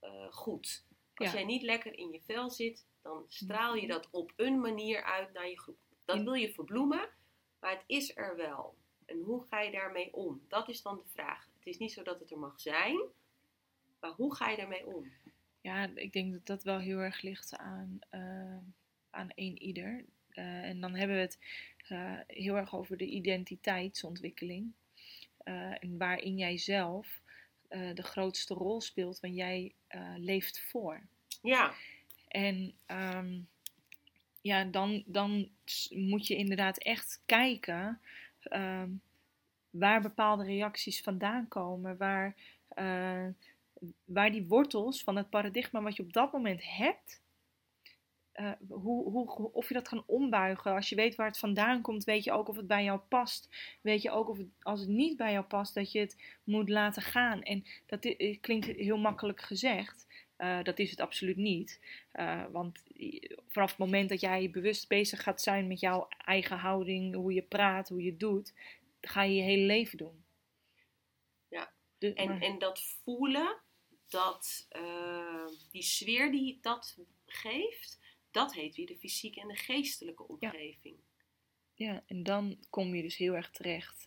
eh, 0.00 0.32
goed. 0.32 0.84
Als 1.14 1.28
Ja. 1.30 1.34
jij 1.34 1.44
niet 1.44 1.62
lekker 1.62 1.98
in 1.98 2.10
je 2.10 2.20
vel 2.20 2.50
zit, 2.50 2.86
dan 3.02 3.24
straal 3.28 3.74
je 3.74 3.80
Mhm. 3.86 3.90
dat 3.90 4.08
op 4.10 4.32
een 4.36 4.60
manier 4.60 5.02
uit 5.02 5.32
naar 5.32 5.48
je 5.48 5.58
groep. 5.60 5.78
Dat 6.14 6.24
wil 6.24 6.34
je 6.34 6.52
verbloemen, 6.52 7.08
maar 7.60 7.70
het 7.70 7.84
is 7.86 8.16
er 8.16 8.36
wel. 8.36 8.76
En 9.06 9.20
hoe 9.20 9.44
ga 9.48 9.60
je 9.60 9.70
daarmee 9.70 10.14
om? 10.14 10.42
Dat 10.48 10.68
is 10.68 10.82
dan 10.82 10.96
de 10.96 11.12
vraag. 11.12 11.48
Het 11.58 11.66
is 11.66 11.78
niet 11.78 11.92
zo 11.92 12.02
dat 12.02 12.20
het 12.20 12.30
er 12.30 12.38
mag 12.38 12.60
zijn, 12.60 13.00
maar 14.00 14.10
hoe 14.10 14.34
ga 14.34 14.50
je 14.50 14.56
daarmee 14.56 14.86
om? 14.86 15.12
Ja, 15.60 15.90
ik 15.94 16.12
denk 16.12 16.32
dat 16.32 16.46
dat 16.46 16.62
wel 16.62 16.78
heel 16.78 16.98
erg 16.98 17.22
ligt 17.22 17.56
aan, 17.56 17.98
eh, 18.10 18.56
aan 19.10 19.28
een 19.34 19.62
ieder. 19.62 20.04
Eh, 20.30 20.62
en 20.62 20.80
dan 20.80 20.94
hebben 20.94 21.16
we 21.16 21.22
het 21.22 21.38
eh, 21.88 22.18
heel 22.26 22.56
erg 22.56 22.74
over 22.74 22.96
de 22.96 23.06
identiteitsontwikkeling. 23.06 24.72
En 25.44 25.98
waarin 25.98 26.36
jij 26.36 26.58
zelf 26.58 27.22
de 27.68 28.02
grootste 28.02 28.54
rol 28.54 28.80
speelt, 28.80 29.20
want 29.20 29.34
jij 29.34 29.74
leeft 30.16 30.60
voor. 30.60 31.02
Ja, 31.42 31.74
En 32.28 32.74
ehm, 32.86 33.40
ja, 34.40 34.64
dan, 34.64 35.02
dan 35.06 35.48
moet 35.90 36.26
je 36.26 36.36
inderdaad 36.36 36.78
echt 36.78 37.22
kijken 37.26 38.00
ehm, 38.40 38.90
waar 39.70 40.00
bepaalde 40.00 40.44
reacties 40.44 41.02
vandaan 41.02 41.48
komen, 41.48 41.96
waar, 41.96 42.34
eh, 42.68 43.26
waar 44.04 44.30
die 44.30 44.46
wortels 44.46 45.02
van 45.02 45.16
het 45.16 45.30
paradigma 45.30 45.82
wat 45.82 45.96
je 45.96 46.02
op 46.02 46.12
dat 46.12 46.32
moment 46.32 46.76
hebt, 46.76 47.20
eh, 48.32 48.50
hoe, 48.68 49.10
hoe, 49.10 49.52
of 49.52 49.68
je 49.68 49.74
dat 49.74 49.88
kan 49.88 50.02
ombuigen. 50.06 50.74
Als 50.74 50.88
je 50.88 50.94
weet 50.94 51.14
waar 51.14 51.26
het 51.26 51.38
vandaan 51.38 51.80
komt, 51.80 52.04
weet 52.04 52.24
je 52.24 52.32
ook 52.32 52.48
of 52.48 52.56
het 52.56 52.66
bij 52.66 52.84
jou 52.84 52.98
past. 52.98 53.48
Weet 53.80 54.02
je 54.02 54.10
ook 54.10 54.28
of 54.28 54.38
als 54.62 54.80
het 54.80 54.88
niet 54.88 55.16
bij 55.16 55.32
jou 55.32 55.44
past, 55.44 55.74
dat 55.74 55.92
je 55.92 55.98
het 55.98 56.16
moet 56.44 56.68
laten 56.68 57.02
gaan. 57.02 57.42
En 57.42 57.64
dat 57.86 58.14
klinkt 58.40 58.66
heel 58.66 58.98
makkelijk 58.98 59.40
gezegd. 59.40 60.06
Eh, 60.40 60.62
dat 60.62 60.78
is 60.78 60.90
het 60.90 61.00
absoluut 61.00 61.36
niet. 61.36 61.80
Eh, 62.12 62.44
want 62.52 62.82
vanaf 63.48 63.70
het 63.70 63.78
moment 63.78 64.08
dat 64.08 64.20
jij 64.20 64.50
bewust 64.50 64.88
bezig 64.88 65.22
gaat 65.22 65.42
zijn 65.42 65.66
met 65.66 65.80
jouw 65.80 66.08
eigen 66.24 66.56
houding, 66.56 67.14
hoe 67.14 67.32
je 67.32 67.42
praat, 67.42 67.88
hoe 67.88 68.02
je 68.02 68.16
doet, 68.16 68.54
ga 69.00 69.22
je 69.22 69.34
je 69.34 69.42
hele 69.42 69.62
leven 69.62 69.98
doen. 69.98 70.24
Ja. 71.48 71.72
Dus, 71.98 72.12
en, 72.12 72.28
maar- 72.28 72.40
en 72.40 72.58
dat 72.58 72.82
voelen, 72.82 73.56
dat, 74.08 74.66
eh, 74.68 75.46
die 75.70 75.82
sfeer 75.82 76.30
die 76.30 76.58
dat 76.60 76.96
geeft, 77.26 77.98
dat 78.30 78.54
heet 78.54 78.76
weer 78.76 78.86
de 78.86 78.98
fysieke 78.98 79.40
en 79.40 79.48
de 79.48 79.56
geestelijke 79.56 80.28
omgeving. 80.28 80.96
Ja, 81.74 82.02
en 82.06 82.22
dan 82.22 82.58
kom 82.70 82.94
je 82.94 83.02
dus 83.02 83.16
heel 83.16 83.34
erg 83.34 83.50
terecht 83.50 84.04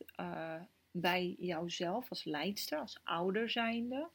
bij 0.92 1.36
jouzelf 1.40 2.10
als 2.10 2.24
leidster, 2.24 2.80
als 2.80 3.00
ouder 3.04 3.50
zijnde. 3.50 4.10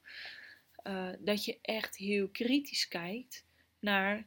Eh, 0.82 1.10
dat 1.18 1.44
je 1.44 1.58
echt 1.62 1.96
heel 1.96 2.28
kritisch 2.28 2.88
kijkt 2.88 3.44
naar 3.78 4.26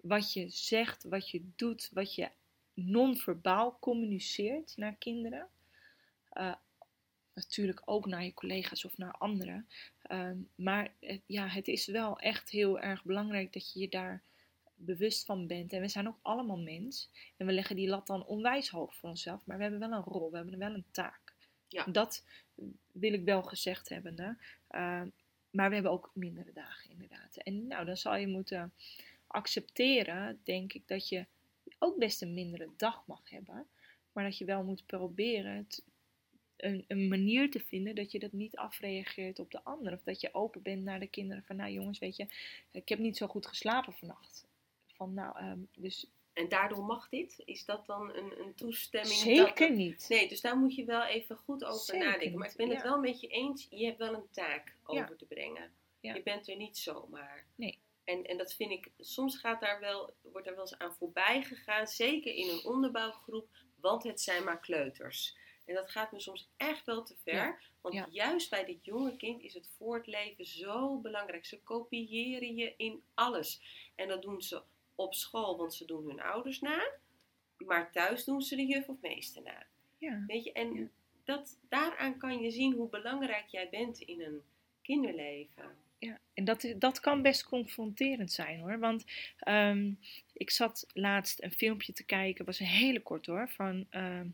wat 0.00 0.32
je 0.32 0.48
zegt, 0.48 1.04
wat 1.04 1.30
je 1.30 1.42
doet, 1.56 1.90
wat 1.92 2.14
je 2.14 2.30
non-verbaal 2.74 3.78
communiceert 3.80 4.76
naar 4.76 4.96
kinderen. 4.96 5.48
Eh, 6.28 6.54
natuurlijk 7.34 7.82
ook 7.84 8.06
naar 8.06 8.24
je 8.24 8.34
collega's 8.34 8.84
of 8.84 8.98
naar 8.98 9.12
anderen. 9.12 9.68
Ehm, 10.02 10.36
maar 10.54 10.94
het, 11.00 11.20
ja, 11.26 11.46
het 11.46 11.68
is 11.68 11.86
wel 11.86 12.18
echt 12.18 12.50
heel 12.50 12.80
erg 12.80 13.04
belangrijk 13.04 13.52
dat 13.52 13.72
je 13.72 13.80
je 13.80 13.88
daar 13.88 14.22
bewust 14.74 15.24
van 15.24 15.46
bent. 15.46 15.72
En 15.72 15.80
we 15.80 15.88
zijn 15.88 16.08
ook 16.08 16.18
allemaal 16.22 16.58
mens. 16.58 17.10
En 17.36 17.46
we 17.46 17.52
leggen 17.52 17.76
die 17.76 17.88
lat 17.88 18.06
dan 18.06 18.26
onwijs 18.26 18.68
hoog 18.68 18.94
voor 18.94 19.08
onszelf. 19.08 19.46
Maar 19.46 19.56
we 19.56 19.62
hebben 19.62 19.80
wel 19.80 19.92
een 19.92 20.04
rol, 20.04 20.30
we 20.30 20.36
hebben 20.36 20.58
wel 20.58 20.74
een 20.74 20.90
taak. 20.90 21.34
Ja. 21.68 21.84
Dat 21.84 22.24
wil 22.92 23.12
ik 23.12 23.24
wel 23.24 23.42
gezegd 23.42 23.88
hebben. 23.88 24.20
Hè? 24.20 24.32
Eh, 24.68 25.06
maar 25.50 25.68
we 25.68 25.74
hebben 25.74 25.92
ook 25.92 26.10
mindere 26.14 26.52
dagen, 26.52 26.90
inderdaad. 26.90 27.36
En 27.36 27.66
nou, 27.66 27.84
dan 27.84 27.96
zal 27.96 28.16
je 28.16 28.26
moeten 28.26 28.72
accepteren, 29.26 30.40
denk 30.44 30.72
ik, 30.72 30.82
dat 30.86 31.08
je 31.08 31.26
ook 31.78 31.98
best 31.98 32.22
een 32.22 32.34
mindere 32.34 32.68
dag 32.76 33.06
mag 33.06 33.30
hebben. 33.30 33.66
Maar 34.12 34.24
dat 34.24 34.38
je 34.38 34.44
wel 34.44 34.64
moet 34.64 34.86
proberen 34.86 35.66
een, 36.56 36.84
een 36.88 37.08
manier 37.08 37.50
te 37.50 37.60
vinden 37.60 37.94
dat 37.94 38.12
je 38.12 38.18
dat 38.18 38.32
niet 38.32 38.56
afreageert 38.56 39.38
op 39.38 39.50
de 39.50 39.64
ander. 39.64 39.92
Of 39.92 40.02
dat 40.02 40.20
je 40.20 40.34
open 40.34 40.62
bent 40.62 40.84
naar 40.84 41.00
de 41.00 41.06
kinderen 41.06 41.44
van, 41.44 41.56
nou 41.56 41.70
jongens, 41.72 41.98
weet 41.98 42.16
je, 42.16 42.26
ik 42.70 42.88
heb 42.88 42.98
niet 42.98 43.16
zo 43.16 43.26
goed 43.26 43.46
geslapen 43.46 43.92
vannacht. 43.92 44.46
Van, 44.86 45.14
nou, 45.14 45.38
ehm, 45.38 45.58
dus 45.74 46.06
En 46.38 46.48
daardoor 46.48 46.84
mag 46.84 47.08
dit? 47.08 47.42
Is 47.44 47.64
dat 47.64 47.86
dan 47.86 48.14
een, 48.14 48.40
een 48.40 48.54
toestemming? 48.54 49.14
zeker 49.14 49.68
dat- 49.68 49.76
niet. 49.76 50.06
Nee, 50.08 50.28
dus 50.28 50.40
daar 50.40 50.56
moet 50.56 50.74
je 50.74 50.84
wel 50.84 51.02
even 51.04 51.36
goed 51.36 51.64
over 51.64 51.80
Zeker 51.84 52.06
nadenken. 52.06 52.38
Maar 52.38 52.50
ik 52.50 52.56
ben 52.56 52.70
het 52.70 52.82
wel 52.82 52.98
met 52.98 53.20
je 53.20 53.26
eens. 53.28 53.66
Je 53.70 53.84
hebt 53.84 53.98
wel 53.98 54.14
een 54.14 54.28
taak 54.30 54.76
Ja. 54.86 55.02
over 55.02 55.16
te 55.16 55.24
brengen. 55.24 55.72
Ja. 56.00 56.14
Je 56.14 56.22
bent 56.22 56.48
er 56.48 56.56
niet 56.56 56.76
zomaar. 56.78 57.46
Nee. 57.54 57.78
En, 58.04 58.24
en 58.24 58.36
dat 58.36 58.54
vind 58.54 58.70
ik, 58.70 58.90
soms 58.98 59.38
gaat 59.38 59.60
daar 59.60 59.80
wel, 59.80 60.14
wordt 60.22 60.46
er 60.46 60.52
wel 60.54 60.62
eens 60.62 60.78
aan 60.78 60.94
voorbij 60.94 61.42
gegaan. 61.42 61.86
Zeker 61.86 62.34
in 62.34 62.48
een 62.48 62.64
onderbouwgroep, 62.64 63.48
want 63.80 64.02
het 64.04 64.20
zijn 64.20 64.44
maar 64.44 64.60
kleuters. 64.60 65.36
En 65.64 65.74
dat 65.74 65.90
gaat 65.90 66.12
me 66.12 66.20
soms 66.20 66.48
echt 66.56 66.86
wel 66.86 67.02
te 67.04 67.14
ver. 67.24 67.34
Ja. 67.34 67.58
Want 67.80 67.94
Ja. 67.94 68.06
juist 68.10 68.50
bij 68.50 68.64
dit 68.64 68.84
jonge 68.84 69.16
kind 69.16 69.42
is 69.42 69.54
het 69.54 69.70
voortleven 69.78 70.46
zo 70.46 70.96
belangrijk. 70.98 71.46
Ze 71.46 71.60
kopiëren 71.62 72.54
je 72.54 72.74
in 72.76 73.02
alles. 73.14 73.60
En 73.94 74.08
dat 74.08 74.22
doen 74.22 74.42
ze 74.42 74.62
op 74.98 75.14
school, 75.14 75.56
want 75.56 75.74
ze 75.74 75.84
doen 75.84 76.06
hun 76.06 76.20
ouders 76.20 76.60
na. 76.60 76.90
Maar 77.58 77.92
thuis 77.92 78.24
doen 78.24 78.42
ze 78.42 78.56
de 78.56 78.66
juf 78.66 78.88
of 78.88 78.96
meester 79.00 79.42
na. 79.42 79.66
Ja. 79.98 80.24
Weet 80.26 80.44
je, 80.44 80.52
en 80.52 80.74
Ja. 80.74 80.86
dat, 81.24 81.58
daaraan 81.68 82.18
kan 82.18 82.40
je 82.40 82.50
zien 82.50 82.72
hoe 82.72 82.88
belangrijk 82.88 83.46
jij 83.46 83.68
bent 83.70 83.98
in 84.00 84.20
een 84.22 84.42
kinderleven. 84.82 85.76
Ja, 85.98 86.18
en 86.34 86.44
dat, 86.44 86.74
dat 86.76 87.00
kan 87.00 87.22
best 87.22 87.44
confronterend 87.44 88.32
zijn 88.32 88.60
hoor. 88.60 88.78
Want 88.78 89.04
ehm, 89.38 89.92
ik 90.32 90.50
zat 90.50 90.86
laatst 90.92 91.42
een 91.42 91.52
filmpje 91.52 91.92
te 91.92 92.04
kijken, 92.04 92.44
was 92.44 92.60
een 92.60 92.66
hele 92.66 93.00
kort 93.00 93.26
hoor, 93.26 93.48
van 93.48 93.86
ehm, 93.90 94.26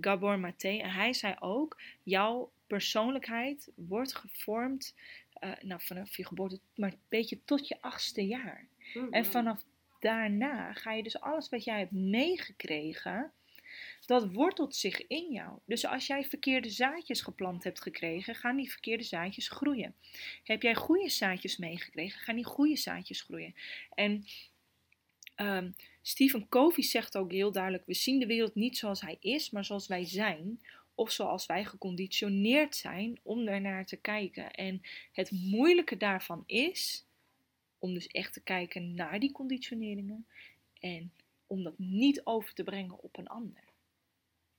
Gabor 0.00 0.38
Maté. 0.38 0.68
En 0.78 0.90
hij 0.90 1.12
zei 1.12 1.34
ook, 1.38 1.80
jouw 2.02 2.50
persoonlijkheid 2.66 3.70
wordt 3.74 4.14
gevormd 4.14 4.94
eh, 5.32 5.52
nou, 5.60 5.80
vanaf 5.84 6.16
je 6.16 6.26
geboorte, 6.26 6.60
maar 6.74 6.92
een 6.92 6.98
beetje 7.08 7.44
tot 7.44 7.68
je 7.68 7.76
achtste 7.80 8.26
jaar. 8.26 8.66
En 9.10 9.24
vanaf 9.24 9.64
daarna 10.02 10.72
ga 10.72 10.92
je 10.92 11.02
dus 11.02 11.20
alles 11.20 11.48
wat 11.48 11.64
jij 11.64 11.78
hebt 11.78 11.92
meegekregen, 11.92 13.32
dat 14.06 14.32
wortelt 14.32 14.76
zich 14.76 15.06
in 15.06 15.32
jou. 15.32 15.58
Dus 15.66 15.86
als 15.86 16.06
jij 16.06 16.24
verkeerde 16.24 16.70
zaadjes 16.70 17.20
geplant 17.20 17.64
hebt 17.64 17.82
gekregen, 17.82 18.34
gaan 18.34 18.56
die 18.56 18.70
verkeerde 18.70 19.04
zaadjes 19.04 19.48
groeien. 19.48 19.94
Heb 20.44 20.62
jij 20.62 20.74
goede 20.74 21.08
zaadjes 21.08 21.56
meegekregen, 21.56 22.20
gaan 22.20 22.36
die 22.36 22.44
goede 22.44 22.76
zaadjes 22.76 23.20
groeien. 23.20 23.54
En 23.94 24.24
ehm, 25.34 25.70
Stephen 26.02 26.48
Covey 26.48 26.84
zegt 26.84 27.16
ook 27.16 27.32
heel 27.32 27.52
duidelijk: 27.52 27.86
we 27.86 27.94
zien 27.94 28.18
de 28.18 28.26
wereld 28.26 28.54
niet 28.54 28.78
zoals 28.78 29.00
hij 29.00 29.16
is, 29.20 29.50
maar 29.50 29.64
zoals 29.64 29.86
wij 29.86 30.04
zijn. 30.04 30.60
Of 30.94 31.10
zoals 31.10 31.46
wij 31.46 31.64
geconditioneerd 31.64 32.76
zijn 32.76 33.20
om 33.22 33.44
daarnaar 33.44 33.86
te 33.86 33.96
kijken. 33.96 34.50
En 34.50 34.82
het 35.12 35.30
moeilijke 35.30 35.96
daarvan 35.96 36.42
is 36.46 37.06
om 37.82 37.94
dus 37.94 38.06
echt 38.06 38.32
te 38.32 38.42
kijken 38.42 38.94
naar 38.94 39.20
die 39.20 39.32
conditioneringen 39.32 40.26
en 40.80 41.12
om 41.46 41.62
dat 41.62 41.78
niet 41.78 42.20
over 42.24 42.54
te 42.54 42.62
brengen 42.62 42.98
op 42.98 43.18
een 43.18 43.28
ander. 43.28 43.64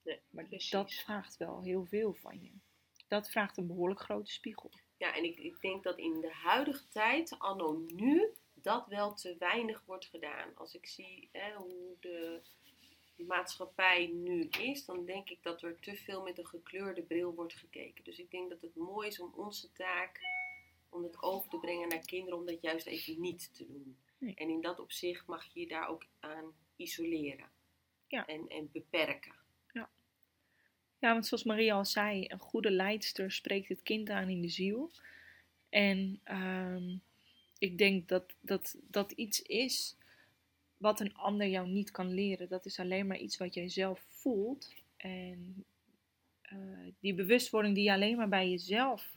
Nee, 0.03 0.19
maar 0.29 0.45
precies. 0.45 0.69
dat 0.69 0.93
vraagt 0.93 1.37
wel 1.37 1.61
heel 1.61 1.85
veel 1.85 2.13
van 2.13 2.41
je. 2.41 2.51
Dat 3.07 3.29
vraagt 3.29 3.57
een 3.57 3.67
behoorlijk 3.67 3.99
grote 3.99 4.31
spiegel. 4.31 4.71
Ja, 4.97 5.15
en 5.15 5.23
ik, 5.23 5.37
ik 5.37 5.61
denk 5.61 5.83
dat 5.83 5.97
in 5.97 6.21
de 6.21 6.31
huidige 6.31 6.87
tijd, 6.87 7.35
anno 7.39 7.85
nu, 7.95 8.33
dat 8.53 8.87
wel 8.87 9.13
te 9.13 9.35
weinig 9.39 9.83
wordt 9.85 10.05
gedaan. 10.05 10.55
Als 10.55 10.75
ik 10.75 10.85
zie 10.85 11.29
hè, 11.31 11.53
hoe 11.53 11.95
de 11.99 12.41
maatschappij 13.15 14.07
nu 14.07 14.47
is, 14.47 14.85
dan 14.85 15.05
denk 15.05 15.29
ik 15.29 15.43
dat 15.43 15.61
er 15.61 15.79
te 15.79 15.95
veel 15.95 16.23
met 16.23 16.37
een 16.37 16.47
gekleurde 16.47 17.01
bril 17.01 17.33
wordt 17.33 17.53
gekeken. 17.53 18.03
Dus 18.03 18.19
ik 18.19 18.31
denk 18.31 18.49
dat 18.49 18.61
het 18.61 18.75
mooi 18.75 19.07
is 19.07 19.19
om 19.19 19.33
onze 19.35 19.71
taak, 19.71 20.19
om 20.93 21.03
het 21.03 21.21
over 21.21 21.49
te 21.49 21.59
brengen 21.59 21.87
naar 21.87 22.05
kinderen, 22.05 22.39
om 22.39 22.45
dat 22.45 22.61
juist 22.61 22.85
even 22.85 23.21
niet 23.21 23.55
te 23.55 23.65
doen. 23.65 23.97
Nee. 24.17 24.33
En 24.35 24.49
in 24.49 24.61
dat 24.61 24.79
opzicht 24.79 25.27
mag 25.27 25.53
je 25.53 25.59
je 25.59 25.67
daar 25.67 25.87
ook 25.87 26.05
aan 26.19 26.53
isoleren. 26.75 27.49
Ja. 28.07 28.25
En, 28.25 28.47
en 28.47 28.69
beperken. 28.71 29.41
Ja, 31.03 31.13
want 31.13 31.25
zoals 31.25 31.43
Maria 31.43 31.75
al 31.75 31.85
zei, 31.85 32.25
een 32.27 32.39
goede 32.39 32.71
leidster 32.71 33.31
spreekt 33.31 33.69
het 33.69 33.81
kind 33.81 34.09
aan 34.09 34.29
in 34.29 34.41
de 34.41 34.49
ziel. 34.49 34.91
En 35.69 36.19
ehm, 36.23 36.97
ik 37.57 37.77
denk 37.77 38.07
dat, 38.07 38.35
dat 38.41 38.75
dat 38.81 39.11
iets 39.11 39.41
is 39.41 39.97
wat 40.77 40.99
een 40.99 41.15
ander 41.15 41.47
jou 41.47 41.67
niet 41.67 41.91
kan 41.91 42.13
leren. 42.13 42.49
Dat 42.49 42.65
is 42.65 42.79
alleen 42.79 43.07
maar 43.07 43.17
iets 43.17 43.37
wat 43.37 43.53
jij 43.53 43.69
zelf 43.69 44.05
voelt. 44.07 44.73
En 44.97 45.65
eh, 46.41 46.57
die 46.99 47.13
bewustwording 47.13 47.75
die 47.75 47.83
je 47.83 47.91
alleen 47.91 48.17
maar 48.17 48.29
bij 48.29 48.49
jezelf 48.49 49.15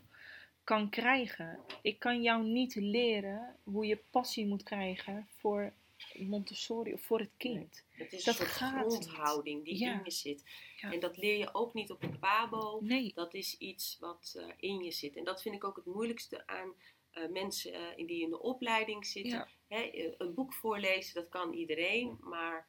kan 0.66 0.90
krijgen. 0.90 1.60
Ik 1.82 1.98
kan 1.98 2.22
jou 2.22 2.44
niet 2.44 2.74
leren 2.74 3.56
hoe 3.64 3.86
je 3.86 3.98
passie 4.10 4.46
moet 4.46 4.62
krijgen 4.62 5.28
voor 5.36 5.72
Montessori 6.14 6.92
of 6.92 7.00
voor 7.00 7.18
het 7.18 7.30
kind. 7.36 7.84
Het 7.90 8.12
is 8.12 8.24
Dat 8.24 8.34
een 8.40 8.46
soort 8.46 8.56
gaat 8.56 8.86
niet. 8.86 8.92
grondhouding 9.04 9.64
die 9.64 9.78
Ja. 9.78 9.92
in 9.92 10.00
je 10.04 10.10
zit. 10.10 10.44
Ja. 10.80 10.92
En 10.92 11.00
dat 11.00 11.16
leer 11.16 11.38
je 11.38 11.54
ook 11.54 11.74
niet 11.74 11.90
op 11.90 12.02
een 12.02 12.18
pabo. 12.18 12.78
Nee, 12.82 13.12
Dat 13.14 13.34
is 13.34 13.58
iets 13.58 13.96
wat 14.00 14.34
eh, 14.38 14.46
in 14.58 14.84
je 14.84 14.90
zit. 14.90 15.16
En 15.16 15.24
dat 15.24 15.42
vind 15.42 15.54
ik 15.54 15.64
ook 15.64 15.76
het 15.76 15.86
moeilijkste 15.86 16.46
aan 16.46 16.72
eh, 17.10 17.28
mensen 17.28 17.72
eh, 17.72 17.80
in 17.96 18.06
die 18.06 18.22
in 18.22 18.30
de 18.30 18.40
opleiding 18.40 19.06
zitten. 19.06 19.32
Ja. 19.32 19.48
Hè, 19.68 20.14
een 20.18 20.34
boek 20.34 20.54
voorlezen, 20.54 21.14
dat 21.14 21.28
kan 21.28 21.52
iedereen. 21.52 22.16
Maar 22.20 22.66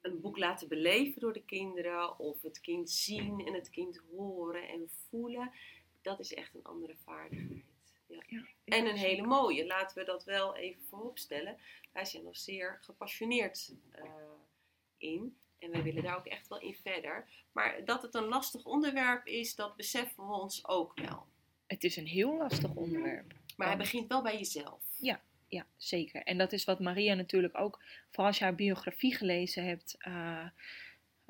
een 0.00 0.20
boek 0.20 0.38
laten 0.38 0.68
beleven 0.68 1.20
door 1.20 1.32
de 1.32 1.44
kinderen. 1.44 2.18
Of 2.18 2.42
het 2.42 2.60
kind 2.60 2.90
zien 2.90 3.46
en 3.46 3.54
het 3.54 3.70
kind 3.70 4.00
horen 4.10 4.68
en 4.68 4.90
voelen. 5.08 5.50
Dat 6.02 6.20
is 6.20 6.34
echt 6.34 6.54
een 6.54 6.64
andere 6.64 6.96
vaardigheid. 6.96 7.64
Ja. 8.06 8.22
ja, 8.26 8.44
En 8.64 8.84
ja, 8.84 8.90
een 8.90 8.96
hele 8.96 9.26
mooie. 9.26 9.66
Laten 9.66 9.98
we 9.98 10.04
dat 10.04 10.24
wel 10.24 10.56
even 10.56 10.82
voorop 10.82 11.18
stellen. 11.18 11.56
Wij 11.92 12.04
zijn 12.04 12.26
er 12.26 12.36
zeer 12.36 12.78
gepassioneerd 12.80 13.74
eh, 13.90 14.04
in. 14.96 15.36
En 15.58 15.70
wij 15.70 15.82
willen 15.82 16.02
daar 16.02 16.16
ook 16.16 16.26
echt 16.26 16.48
wel 16.48 16.60
in 16.60 16.74
verder. 16.74 17.28
Maar 17.52 17.84
dat 17.84 18.02
het 18.02 18.14
een 18.14 18.24
lastig 18.24 18.64
onderwerp 18.64 19.26
is, 19.26 19.54
dat 19.54 19.76
beseffen 19.76 20.26
we 20.26 20.32
ons 20.32 20.66
ook 20.66 21.00
wel. 21.00 21.26
Het 21.66 21.84
is 21.84 21.96
een 21.96 22.06
heel 22.06 22.36
lastig 22.36 22.74
onderwerp. 22.74 23.32
Maar 23.56 23.66
hij 23.66 23.76
begint 23.76 24.08
wel 24.08 24.22
bij 24.22 24.36
jezelf. 24.36 24.82
Ja, 25.52 25.66
zeker. 25.76 26.22
En 26.22 26.38
dat 26.38 26.52
is 26.52 26.64
wat 26.64 26.80
Maria 26.80 27.14
natuurlijk 27.14 27.58
ook, 27.58 27.82
vooral 28.08 28.26
als 28.26 28.38
je 28.38 28.44
haar 28.44 28.54
biografie 28.54 29.14
gelezen 29.14 29.64
hebt, 29.64 29.96
eh, 29.98 30.46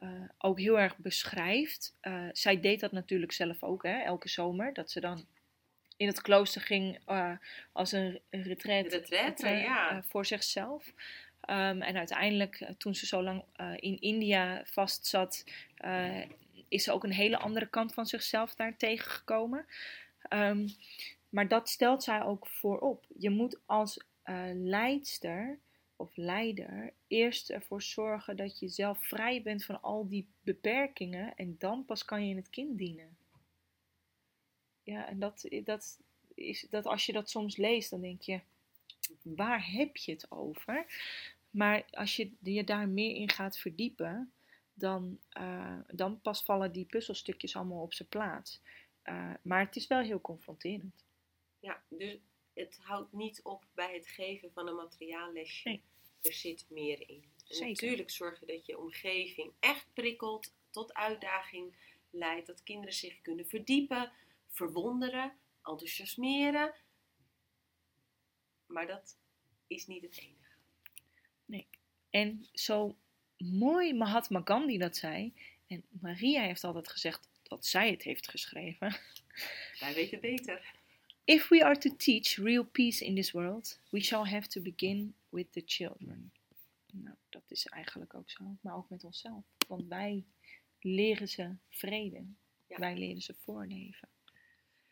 eh, 0.02 0.08
ook 0.38 0.58
heel 0.58 0.78
erg 0.78 0.96
beschrijft. 0.96 1.96
Eh, 2.00 2.28
zij 2.32 2.60
deed 2.60 2.80
dat 2.80 2.92
natuurlijk 2.92 3.32
zelf 3.32 3.62
ook, 3.62 3.82
hè, 3.82 3.98
elke 3.98 4.28
zomer. 4.28 4.72
Dat 4.72 4.90
ze 4.90 5.00
dan 5.00 5.26
in 5.96 6.06
het 6.06 6.20
klooster 6.20 6.60
ging 6.60 6.98
eh, 7.06 7.32
als 7.72 7.92
een 7.92 8.20
eh, 8.30 9.62
ja. 9.62 10.02
voor 10.02 10.26
zichzelf. 10.26 10.92
Ehm, 11.40 11.82
en 11.82 11.96
uiteindelijk, 11.96 12.72
toen 12.78 12.94
ze 12.94 13.06
zo 13.06 13.22
lang 13.22 13.44
in 13.76 14.00
India 14.00 14.62
vastzat, 14.64 15.44
is 16.68 16.84
ze 16.84 16.92
ook 16.92 17.04
een 17.04 17.12
hele 17.12 17.38
andere 17.38 17.66
kant 17.66 17.94
van 17.94 18.06
zichzelf 18.06 18.54
daar 18.54 18.76
tegengekomen. 18.76 19.66
Ehm, 20.22 20.68
maar 21.28 21.48
dat 21.48 21.68
stelt 21.68 22.02
zij 22.02 22.22
ook 22.22 22.46
voorop. 22.46 23.06
Je 23.18 23.30
moet 23.30 23.60
als 23.66 24.04
leidster 24.54 25.58
of 26.02 26.16
leider 26.16 26.92
eerst 27.06 27.50
ervoor 27.50 27.82
zorgen 27.82 28.36
dat 28.36 28.58
je 28.58 28.68
zelf 28.68 29.06
vrij 29.06 29.42
bent 29.42 29.64
van 29.64 29.82
al 29.82 30.08
die 30.08 30.26
beperkingen 30.40 31.36
en 31.36 31.56
dan 31.58 31.84
pas 31.84 32.04
kan 32.04 32.28
je 32.28 32.34
het 32.34 32.50
kind 32.50 32.78
dienen. 32.78 33.16
Ja, 34.82 35.08
en 35.08 35.18
dat, 35.18 35.46
dat 35.64 36.00
is 36.34 36.66
dat 36.70 36.86
als 36.86 37.06
je 37.06 37.12
dat 37.12 37.30
soms 37.30 37.56
leest, 37.56 37.90
dan 37.90 38.00
denk 38.00 38.22
je, 38.22 38.40
waar 39.22 39.72
heb 39.72 39.96
je 39.96 40.12
het 40.12 40.30
over? 40.30 40.86
Maar 41.50 41.84
als 41.90 42.16
je 42.16 42.30
je 42.40 42.64
daar 42.64 42.88
meer 42.88 43.16
in 43.16 43.30
gaat 43.30 43.58
verdiepen, 43.58 44.32
dan, 44.74 45.18
eh, 45.28 45.78
dan 45.92 46.20
pas 46.20 46.42
vallen 46.42 46.72
die 46.72 46.84
puzzelstukjes 46.84 47.56
allemaal 47.56 47.82
op 47.82 47.94
zijn 47.94 48.08
plaats. 48.08 48.60
Eh, 49.02 49.34
maar 49.42 49.64
het 49.64 49.76
is 49.76 49.86
wel 49.86 50.00
heel 50.00 50.20
confronterend. 50.20 51.04
Ja, 51.60 51.82
dus 51.88 52.18
het 52.54 52.78
houdt 52.82 53.12
niet 53.12 53.42
op 53.42 53.64
bij 53.74 53.94
het 53.94 54.06
geven 54.06 54.52
van 54.52 54.68
een 54.68 54.76
materiaallesje. 54.76 55.68
Nee. 55.68 55.82
Er 56.22 56.32
zit 56.32 56.66
meer 56.68 57.08
in. 57.08 57.24
En 57.48 57.54
Zeker. 57.54 57.68
natuurlijk 57.68 58.10
zorgen 58.10 58.46
dat 58.46 58.66
je 58.66 58.78
omgeving 58.78 59.52
echt 59.60 59.86
prikkelt, 59.92 60.52
tot 60.70 60.94
uitdaging 60.94 61.74
leidt. 62.10 62.46
Dat 62.46 62.62
kinderen 62.62 62.94
zich 62.94 63.22
kunnen 63.22 63.46
verdiepen, 63.46 64.12
verwonderen, 64.48 65.32
enthousiasmeren. 65.62 66.74
Maar 68.66 68.86
dat 68.86 69.16
is 69.66 69.86
niet 69.86 70.02
het 70.02 70.18
enige. 70.18 70.42
En 72.12 72.48
zo 72.52 72.96
mooi 73.36 73.94
Mahatma 73.94 74.40
Gandhi 74.44 74.78
dat 74.78 74.96
zei, 74.96 75.32
en 75.66 75.84
Maria 75.88 76.42
heeft 76.42 76.64
altijd 76.64 76.88
gezegd 76.88 77.28
dat 77.42 77.66
zij 77.66 77.90
het 77.90 78.02
heeft 78.02 78.28
geschreven. 78.28 78.96
Wij 79.80 79.94
weten 79.94 80.20
beter. 80.20 80.74
If 81.24 81.48
we 81.48 81.64
are 81.64 81.78
to 81.78 81.96
teach 81.96 82.36
real 82.36 82.64
peace 82.64 83.04
in 83.04 83.14
this 83.14 83.30
world, 83.30 83.80
we 83.90 84.00
shall 84.00 84.24
have 84.24 84.48
to 84.48 84.60
begin 84.60 85.14
with 85.32 85.52
the 85.52 85.62
children. 85.64 86.32
Nou, 86.92 87.16
dat 87.28 87.42
is 87.48 87.66
eigenlijk 87.66 88.14
ook 88.14 88.30
zo, 88.30 88.56
maar 88.60 88.76
ook 88.76 88.88
met 88.88 89.04
onszelf. 89.04 89.44
Want 89.68 89.88
wij 89.88 90.24
leren 90.80 91.28
ze 91.28 91.56
vrede. 91.68 92.26
Ja. 92.66 92.78
Wij 92.78 92.96
leren 92.96 93.22
ze 93.22 93.34
voorleven. 93.34 94.08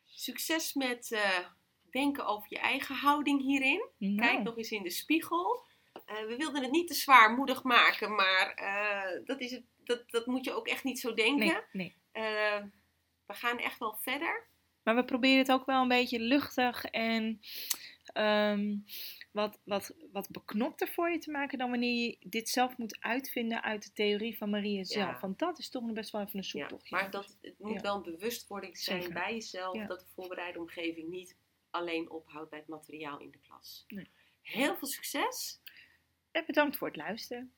Succes 0.05 0.75
met 0.75 1.13
eh, 1.13 1.47
denken 1.91 2.27
over 2.27 2.47
je 2.51 2.59
eigen 2.59 2.95
houding 2.95 3.41
hierin. 3.41 3.89
Kijk 4.17 4.43
nog 4.43 4.57
eens 4.57 4.71
in 4.71 4.83
de 4.83 4.91
spiegel. 4.91 5.65
Eh, 6.05 6.27
we 6.27 6.37
wilden 6.37 6.63
het 6.63 6.71
niet 6.71 6.89
te 6.89 6.95
zwaarmoedig 6.95 7.63
maken, 7.63 8.15
maar 8.15 8.55
eh, 8.55 9.25
dat, 9.25 9.41
is 9.41 9.51
het, 9.51 9.65
dat, 9.85 10.11
dat 10.11 10.27
moet 10.27 10.45
je 10.45 10.53
ook 10.53 10.69
echt 10.69 10.85
niet 10.85 11.01
zo 11.01 11.15
denken. 11.15 11.65
nee, 11.73 11.97
nee. 12.13 12.71
We 13.27 13.37
gaan 13.37 13.59
echt 13.59 13.79
wel 13.79 13.97
verder. 13.97 14.49
Maar 14.83 14.95
we 14.95 15.05
proberen 15.05 15.39
het 15.39 15.53
ook 15.53 15.67
wel 15.67 15.83
een 15.83 15.89
beetje 15.89 16.19
luchtig 16.21 16.85
en 16.85 17.41
ehm, 18.05 18.77
wat, 19.31 19.61
wat, 19.65 19.95
wat 20.13 20.31
beknopter 20.31 20.89
voor 20.89 21.11
je 21.11 21.19
te 21.19 21.31
maken 21.31 21.59
dan 21.59 21.71
wanneer 21.71 21.95
je 22.07 22.17
dit 22.21 22.49
zelf 22.49 22.77
moet 22.79 23.01
uitvinden 23.01 23.63
uit 23.63 23.83
de 23.85 23.93
theorie 23.93 24.37
van 24.37 24.51
Maria 24.51 24.85
zelf. 24.85 25.13
Ja. 25.13 25.21
Want 25.21 25.39
dat 25.39 25.59
is 25.59 25.69
toch 25.71 25.83
nog 25.83 25.93
best 25.93 26.11
wel 26.11 26.21
even 26.21 26.39
een 26.39 26.45
Ja, 26.45 26.49
zoektochtje. 26.59 26.97
maar 26.97 27.11
dat, 27.11 27.37
het 27.41 27.59
moet 27.59 27.73
Ja. 27.75 27.81
wel 27.81 27.97
een 27.97 28.03
bewustwording 28.03 28.79
zijn 28.79 29.01
Zeker. 29.03 29.15
bij 29.21 29.33
jezelf 29.33 29.87
dat 29.87 30.01
de 30.01 30.07
voorbereide 30.15 30.59
omgeving 30.59 31.09
niet 31.09 31.37
alleen 31.71 32.11
ophoudt 32.11 32.51
bij 32.51 32.59
het 32.59 32.69
materiaal 32.69 33.19
in 33.21 33.31
de 33.31 33.39
klas. 33.39 33.85
Nee. 33.89 34.09
Heel 34.43 34.77
veel 34.77 34.89
succes! 34.89 35.61
En 36.31 36.45
bedankt 36.47 36.77
voor 36.77 36.87
het 36.87 36.97
luisteren. 36.97 37.53